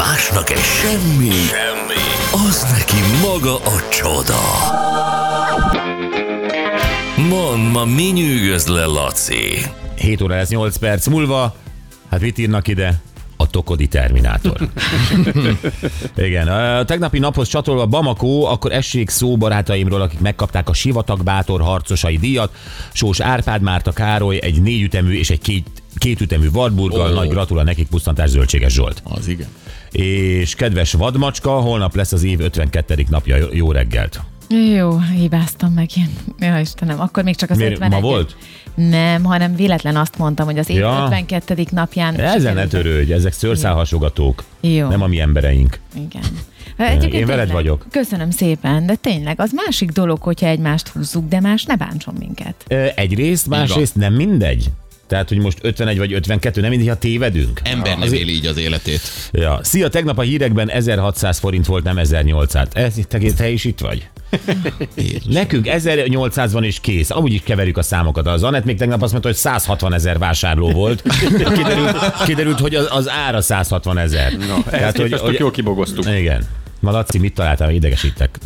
[0.00, 4.40] Másnak egy semmi, semmi, az neki maga a csoda.
[7.28, 9.66] Mond, ma mi nyűgöz le, Laci?
[9.96, 11.56] 7 óra lesz 8 perc múlva.
[12.10, 13.00] Hát mit írnak ide?
[13.36, 14.56] A Tokodi Terminátor.
[16.16, 21.60] Igen, a tegnapi naphoz csatolva Bamako, akkor essék szó barátaimról, akik megkapták a Sivatag Bátor
[21.60, 22.54] harcosai díjat.
[22.92, 27.10] Sós Árpád Márta Károly egy négyütemű és egy két, kétütemű Wartburggal.
[27.10, 27.14] Ó.
[27.14, 29.02] Nagy gratula nekik, pusztantás Zöldséges Zsolt.
[29.04, 29.48] Az igen.
[29.90, 33.04] És kedves vadmacska, holnap lesz az év 52.
[33.08, 33.36] napja.
[33.36, 34.20] Jó- Jó reggelt.
[34.76, 36.10] Jó, hibáztam megint.
[36.38, 38.36] Ja, Istenem, akkor még csak az Miért, 51 ma volt?
[38.74, 41.02] Nem, hanem véletlen azt mondtam, hogy az év Ja.
[41.06, 41.66] 52.
[41.70, 42.14] napján...
[42.14, 44.44] Ezzel ne törődj, ezek szőrszálhasogatók.
[44.60, 44.88] Jó.
[44.88, 45.78] Nem a mi embereink.
[45.94, 46.22] Igen.
[46.76, 47.86] Egyébként Én veled tényleg, vagyok.
[47.90, 52.54] Köszönöm szépen, de tényleg az másik dolog, hogyha egymást húzzuk, de más ne bántson minket.
[52.94, 54.70] Egyrészt, másrészt nem mindegy.
[55.10, 57.60] Tehát, hogy most 51 vagy 52, nem mindegy, ha tévedünk.
[57.64, 59.00] Ember nem éli így az életét.
[59.32, 59.60] Ja.
[59.62, 62.68] Szia, tegnap a hírekben 1600 forint volt, nem 1800.
[62.72, 64.08] Ez, te, te is itt vagy?
[65.28, 67.10] Nekünk 1800 van és kész.
[67.10, 68.26] Amúgy is keverjük a számokat.
[68.26, 71.02] Az Anett még tegnap azt mondta, hogy 160 ezer vásárló volt.
[71.56, 74.32] Kiderült, kiderült hogy az, az ára 160 ezer.
[74.32, 76.06] No, ehhez képest tök jól kibogoztuk.
[76.06, 76.46] Igen.
[76.80, 77.70] Ma Laci, mit találtál?
[77.70, 78.38] Idegesítek.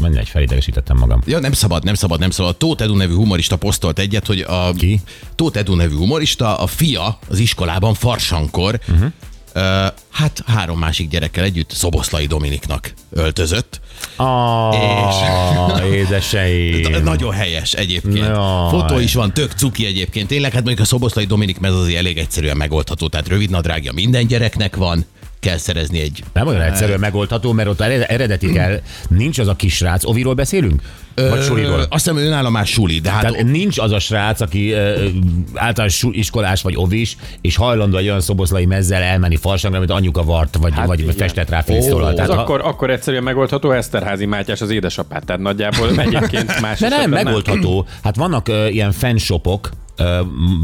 [0.00, 1.22] Mindegy, felidegesítettem magam.
[1.26, 2.56] Ja, nem szabad, nem szabad, nem szabad.
[2.56, 5.00] Tóth Edu nevű humorista posztolt egyet, hogy a Ki?
[5.34, 9.10] Tóth Edu nevű humorista, a fia az iskolában farsankor, uh-huh.
[9.54, 9.62] uh,
[10.10, 13.80] hát három másik gyerekkel együtt Szoboszlai Dominiknak öltözött.
[14.16, 17.04] Ah, édeseim.
[17.04, 18.26] Nagyon helyes egyébként.
[18.26, 18.70] Jaj.
[18.70, 20.28] Fotó is van, tök cuki egyébként.
[20.28, 23.08] Tényleg, hát mondjuk a Szoboszlai Dominik mez azért elég egyszerűen megoldható.
[23.08, 25.04] Tehát rövid nadrágja minden gyereknek van,
[25.40, 28.80] kell szerezni egy Nem olyan egyszerűen megoldható, mert ott ered- eredeti kell.
[29.08, 30.04] Nincs az a kisrác.
[30.04, 30.82] Oviról beszélünk?
[31.14, 31.78] Vagy suliról?
[31.78, 35.06] Azt hiszem, önálló már suli, de hát Tehát nincs az a srác, aki ö,
[35.54, 40.56] általános iskolás vagy ovis, és hajlandó egy olyan szoboszlai mezzel elmenni farsangra, amit anyuka vart,
[40.56, 41.14] vagy, hát vagy igen.
[41.14, 46.60] festett rá Tehát, ha- akkor, akkor egyszerűen megoldható Eszterházi Mátyás az édesapát, tehát nagyjából egyébként
[46.60, 47.86] más De nem, megoldható.
[48.02, 49.70] Hát vannak ö, ilyen fanshopok,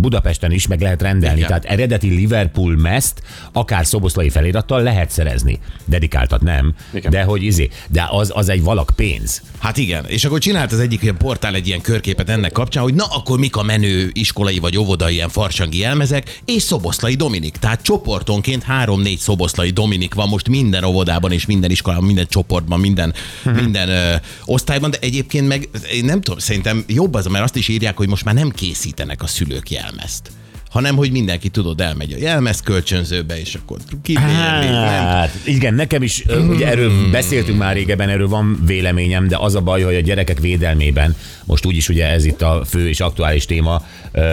[0.00, 1.36] Budapesten is meg lehet rendelni.
[1.36, 1.48] Igen.
[1.48, 3.22] Tehát eredeti Liverpool meszt,
[3.52, 5.58] akár szoboszlai felirattal lehet szerezni.
[5.84, 7.10] Dedikáltat nem, Igen.
[7.10, 9.42] de hogy izé, de az, az egy valak pénz.
[9.58, 12.94] Hát igen, és akkor csinált az egyik ilyen portál egy ilyen körképet ennek kapcsán, hogy
[12.94, 17.56] na akkor mik a menő iskolai vagy óvodai ilyen farsangi jelmezek, és Szoboszlai Dominik.
[17.56, 23.14] Tehát csoportonként három-négy Szoboszlai Dominik van most minden óvodában és minden iskolában, minden csoportban, minden,
[23.62, 24.14] minden ö,
[24.44, 28.08] osztályban, de egyébként meg én nem tudom, szerintem jobb az, mert azt is írják, hogy
[28.08, 30.30] most már nem készítenek a szülők jelmezt
[30.68, 34.66] hanem hogy mindenki tudod, elmegy a jelmez kölcsönzőbe, és akkor kibérli.
[34.66, 39.54] Hát, igen, nekem is, ö, ugye erről beszéltünk már régebben, erről van véleményem, de az
[39.54, 43.44] a baj, hogy a gyerekek védelmében, most úgyis ugye ez itt a fő és aktuális
[43.44, 43.82] téma,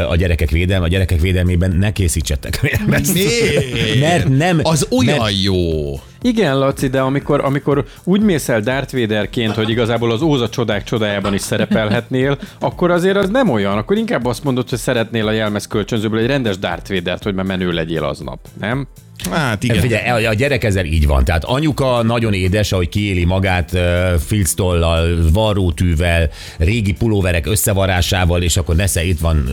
[0.10, 3.14] a gyerekek védelme, a gyerekek védelmében ne készítsetek ezt.
[3.14, 4.00] Miért?
[4.00, 6.00] Mert nem, Az olyan mert, jó.
[6.26, 10.84] Igen, Laci, de amikor, amikor úgy mész el Darth Vaderként, hogy igazából az Óza csodák
[10.84, 13.78] csodájában is szerepelhetnél, akkor azért az nem olyan.
[13.78, 17.46] Akkor inkább azt mondod, hogy szeretnél a jelmez kölcsönzőből egy rendes Darth Vadert, hogy már
[17.46, 18.88] menő legyél aznap, nem?
[19.32, 19.80] Hát igen.
[19.80, 21.26] Figyelj, a gyerek ezzel így van.
[21.26, 23.82] Tehát anyuka nagyon édes, ahogy kiéli magát uh,
[24.20, 29.50] filctollal, varrótűvel, régi pulóverek összevarásával, és akkor nesze itt van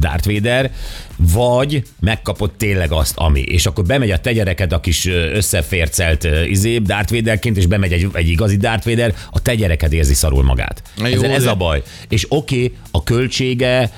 [0.00, 0.70] Darth Vader,
[1.16, 3.40] vagy megkapott tényleg azt, ami.
[3.40, 8.08] És akkor bemegy a te gyereked a kis összefércelt izé, Darth Vaderként, és bemegy egy,
[8.12, 10.82] egy igazi Darth Vader, a te gyereked érzi szarul magát.
[10.96, 11.82] Na ez, jó, ez de- a baj.
[12.08, 13.90] És oké, okay, a költsége,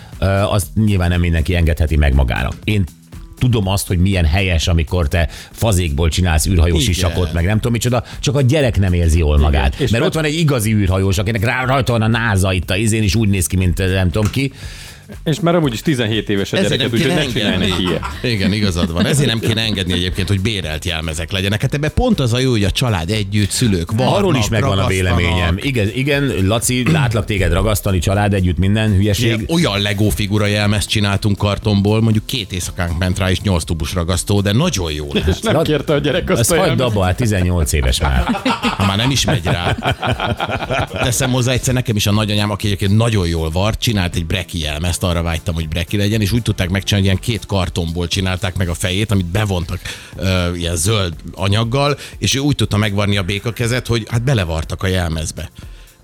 [0.50, 2.55] azt nyilván nem mindenki engedheti meg magának.
[2.65, 2.84] Én
[3.39, 6.95] tudom azt, hogy milyen helyes, amikor te fazékból csinálsz űrhajós Igen.
[6.95, 9.81] sisakot, meg nem tudom micsoda, csak a gyerek nem érzi jól magát.
[9.81, 12.77] És Mert ott van egy igazi űrhajós, akinek rá, rajta van a náza itt a
[12.77, 14.53] izén, és úgy néz ki, mint nem tudom ki.
[15.25, 17.69] És már amúgy is 17 éves a gyereket, nem úgyhogy ne csinálj engedni.
[17.69, 18.03] neki ilyet.
[18.22, 19.06] Igen, igazad van.
[19.06, 21.61] Ezért nem kéne engedni egyébként, hogy bérelt jelmezek legyenek.
[21.61, 24.06] Hát ebben pont az a jó, hogy a család együtt, szülők van.
[24.06, 25.59] Arról is megvan a véleményem.
[25.61, 29.27] Igen, igen, Laci, látlak téged ragasztani, család együtt, minden hülyeség.
[29.27, 33.94] Igen, olyan Lego figura jelmezt csináltunk kartonból, mondjuk két éjszakánk ment rá, és nyolc tubus
[33.94, 35.27] ragasztó, de nagyon jó lett.
[35.27, 38.25] És nem kérte a gyerek azt Ezt a hagyd abba, hát 18 éves már.
[38.76, 39.76] Ha már nem is megy rá.
[40.93, 44.58] Teszem hozzá egyszer nekem is a nagyanyám, aki egyébként nagyon jól vart, csinált egy breki
[44.58, 48.56] jelmezt, arra vágytam, hogy breki legyen, és úgy tudták megcsinálni, hogy ilyen két kartonból csinálták
[48.56, 49.81] meg a fejét, amit bevontak
[50.16, 54.87] ö, ilyen zöld anyaggal, és ő úgy tudta megvarni a békakezet, hogy hát belevartak a
[54.87, 55.50] jelmezbe.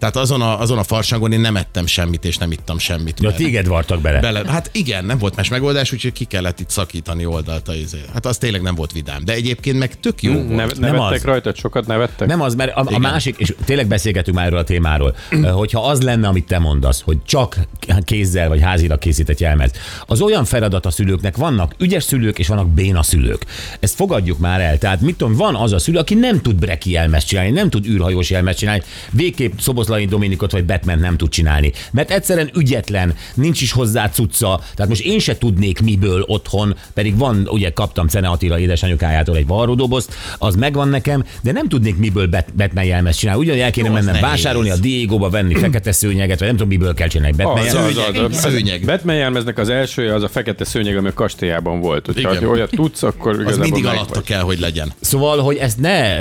[0.02, 3.20] Tehát azon a, azon a farsangon én nem ettem semmit, és nem ittam semmit.
[3.20, 4.20] Ja, téged vartak bele.
[4.20, 7.98] Bele, hát igen, nem volt más megoldás, úgyhogy ki kellett itt szakítani oldalt a izé.
[8.12, 9.24] Hát az tényleg nem volt vidám.
[9.24, 10.78] De egyébként meg tök jó Ne, volt.
[10.78, 11.24] nem nevettek az.
[11.24, 11.56] rajtad?
[11.56, 12.28] Sokat nevettek?
[12.28, 15.16] Nem az, mert a, a másik, és tényleg beszélgetünk már erről a témáról,
[15.60, 17.56] hogyha az lenne, amit te mondasz, hogy csak
[18.04, 19.70] kézzel vagy házilag készített jelmez,
[20.06, 23.46] az olyan feladat a szülőknek, vannak ügyes szülők és vannak béna szülők.
[23.80, 24.78] Ezt fogadjuk már el.
[24.78, 27.86] Tehát mit tudom, van az a szülő, aki nem tud breki jelmezt csinálni, nem tud
[27.86, 29.58] űrhajós jelmezt csinálni, végképp
[29.92, 31.72] Szoboszlai Dominikot vagy Batman nem tud csinálni.
[31.90, 34.60] Mert egyszerűen ügyetlen, nincs is hozzá cucca.
[34.74, 39.46] Tehát most én se tudnék miből otthon, pedig van, ugye kaptam Cene Attila édesanyukájától egy
[39.46, 43.40] varródobozt, az megvan nekem, de nem tudnék miből Bat- Batman jelmezt csinálni.
[43.40, 46.94] Ugyanúgy el kéne Jó, mennem vásárolni a Diego-ba, venni fekete szőnyeget, vagy nem tudom miből
[46.94, 48.84] kell csinálni Batman Az, az, az, az, Szőnyeg.
[48.84, 52.06] Batman jelmeznek az elsője az a fekete szőnyeg, ami a kastélyában volt.
[52.06, 52.48] Hogyha Igen.
[52.48, 54.24] olyat tudsz, akkor Az mindig alatta vagy.
[54.24, 54.92] kell, hogy legyen.
[55.00, 56.16] Szóval, hogy ezt ne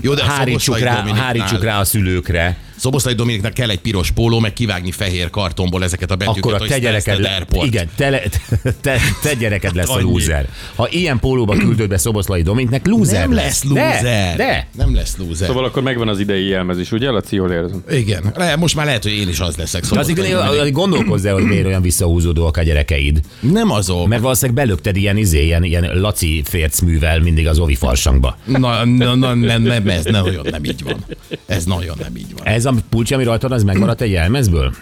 [0.00, 2.56] Jó, de hárítsuk, rá, hárítsuk rá a szülőkre.
[2.82, 6.58] Szoboszlai Dominiknak kell egy piros póló, meg kivágni fehér kartonból ezeket a betűket, akkor a
[6.58, 8.22] hogy te gyereked, le, igen, te, le-
[8.80, 10.48] te, te gyereked lesz a lúzer.
[10.74, 14.36] Ha ilyen pólóba küldöd be Szoboszlai Dominiknek, lúzer Nem lesz De, lúzer.
[14.36, 14.68] de.
[14.76, 15.48] Nem lesz lúzer.
[15.48, 17.84] Szóval akkor megvan az idei jelmez is, ugye, Laci, jól érzem?
[17.90, 18.32] Igen.
[18.36, 19.82] Le, most már lehet, hogy én is az leszek.
[19.82, 20.36] De Dominik.
[20.36, 23.20] azért gondolkozz el, hogy miért olyan visszahúzódóak a gyerekeid.
[23.40, 24.06] Nem azok.
[24.06, 28.36] Mert valószínűleg belökted ilyen, izé, ilyen, ilyen laci fércművel mindig az ovi farsangba.
[28.44, 31.04] Na, na, na nem, nem, ez nagyon nem így van.
[31.46, 32.46] Ez nagyon nem így van.
[32.46, 34.72] Ez a pulcsi, ami rajtad, az megmaradt egy jelmezből?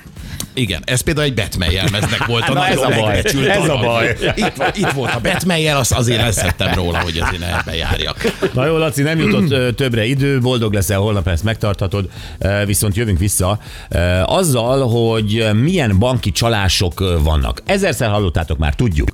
[0.55, 3.23] Igen, ez például egy Batman jelmeznek volt a Na, ez a baj.
[3.49, 4.17] Ez a baj.
[4.35, 8.17] Itt, itt volt a Batman jel, azt azért leszettem róla, hogy azért ebbe járjak.
[8.55, 12.09] Na jó, Laci, nem jutott többre idő, boldog leszel, holnap ezt megtarthatod,
[12.67, 13.59] viszont jövünk vissza
[14.25, 17.63] azzal, hogy milyen banki csalások vannak.
[17.67, 19.09] Ezerszer hallottátok már, tudjuk.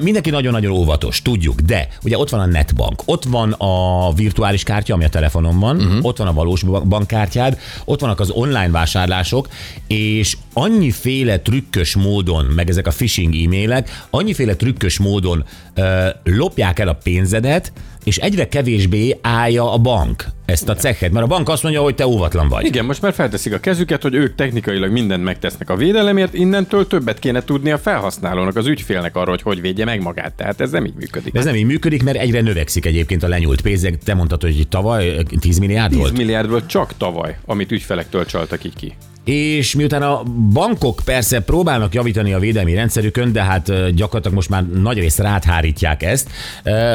[0.00, 4.94] Mindenki nagyon-nagyon óvatos, tudjuk, de ugye ott van a netbank, ott van a virtuális kártya,
[4.94, 6.04] ami a telefonon van, uh-huh.
[6.04, 9.48] ott van a valós ba- bankkártyád, ott vannak az online vásárlások,
[9.86, 16.88] és annyiféle trükkös módon, meg ezek a phishing e-mailek, annyiféle trükkös módon ö, lopják el
[16.88, 17.72] a pénzedet,
[18.04, 21.94] és egyre kevésbé állja a bank ezt a cekhet, mert a bank azt mondja, hogy
[21.94, 22.64] te óvatlan vagy.
[22.64, 27.18] Igen, most már felteszik a kezüket, hogy ők technikailag mindent megtesznek a védelemért, innentől többet
[27.18, 30.32] kéne tudni a felhasználónak, az ügyfélnek arról, hogy hogy védje meg magát.
[30.32, 31.32] Tehát ez nem így működik.
[31.32, 33.98] De ez nem így működik, mert egyre növekszik egyébként a lenyúlt pénzek.
[33.98, 36.16] Te mondtad, hogy tavaly 10 milliárd 10 volt.
[36.16, 38.94] milliárdból csak tavaly, amit ügyfelektől csaltak így ki.
[39.24, 40.22] És miután a
[40.52, 46.02] bankok persze próbálnak javítani a védelmi rendszerükön, de hát gyakorlatilag most már nagy részt ráthárítják
[46.02, 46.28] ezt,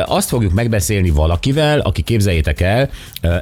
[0.05, 2.89] azt fogjuk megbeszélni valakivel, aki képzeljétek el,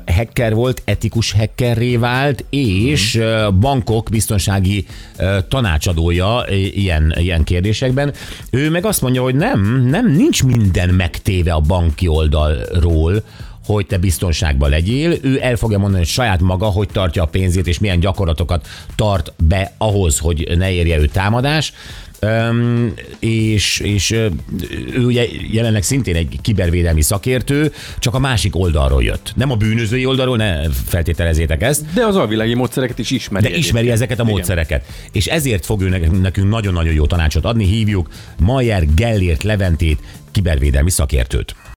[0.06, 4.86] hacker volt, etikus hackerré vált, és ö, bankok biztonsági
[5.48, 8.14] tanácsadója ilyen, ilyen kérdésekben.
[8.52, 13.24] Ő meg azt mondja, hogy nem, nem, nincs minden megtéve a banki oldalról,
[13.66, 15.18] hogy te biztonságban legyél.
[15.22, 19.34] Ő el fogja mondani hogy saját maga, hogy tartja a pénzét, és milyen gyakorlatokat tart
[19.44, 21.74] be ahhoz, hogy ne érje ő támadás.
[22.20, 24.32] Öm, és, és ő
[25.06, 29.34] ugye jelenleg szintén egy kibervédelmi szakértő, csak a másik oldalról jött.
[29.36, 33.44] Nem a bűnözői oldalról, ne feltételezzétek ezt, De az alvilági módszereket is ismeri.
[33.50, 33.96] de ismeri egyébként.
[33.96, 34.34] ezeket a Igen.
[34.36, 34.86] módszereket.
[35.12, 37.66] És ezért fog ő nekünk- nekünk nagyon-nagyon jó tanácsot adni.
[37.66, 38.10] Hívjuk
[38.40, 40.00] Mayer Gellért Leventét,
[40.32, 41.56] kibervédelmi szakértőt.